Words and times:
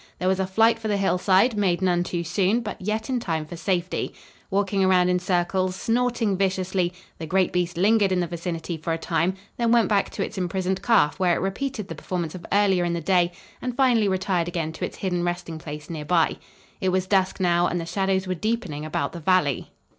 There 0.17 0.27
was 0.27 0.39
a 0.39 0.47
flight 0.47 0.79
for 0.79 0.87
the 0.87 0.97
hillside, 0.97 1.55
made 1.55 1.79
none 1.79 2.01
too 2.03 2.23
soon, 2.23 2.61
but 2.61 2.81
yet 2.81 3.07
in 3.07 3.19
time 3.19 3.45
for 3.45 3.55
safety. 3.55 4.15
Walking 4.49 4.83
around 4.83 5.09
in 5.09 5.19
circles, 5.19 5.75
snorting 5.75 6.35
viciously, 6.35 6.91
the 7.19 7.27
great 7.27 7.53
beast 7.53 7.77
lingered 7.77 8.11
in 8.11 8.19
the 8.19 8.25
vicinity 8.25 8.77
for 8.77 8.93
a 8.93 8.97
time, 8.97 9.35
then 9.57 9.71
went 9.71 9.89
back 9.89 10.09
to 10.09 10.25
its 10.25 10.39
imprisoned 10.39 10.81
calf, 10.81 11.19
where 11.19 11.35
it 11.35 11.39
repeated 11.39 11.87
the 11.87 11.93
performance 11.93 12.33
of 12.33 12.47
earlier 12.51 12.83
in 12.83 12.93
the 12.93 12.99
day 12.99 13.31
and 13.61 13.77
finally 13.77 14.07
retired 14.07 14.47
again 14.47 14.71
to 14.71 14.85
its 14.85 14.97
hidden 14.97 15.23
resting 15.23 15.59
place 15.59 15.87
near 15.87 16.03
by. 16.03 16.37
It 16.79 16.89
was 16.89 17.05
dusk 17.05 17.39
now 17.39 17.67
and 17.67 17.79
the 17.79 17.85
shadows 17.85 18.25
were 18.25 18.33
deepening 18.33 18.83
about 18.83 19.11
the 19.11 19.19
valley. 19.19 19.69